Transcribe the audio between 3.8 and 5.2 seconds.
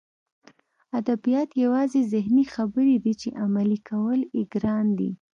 کول یې ګران دي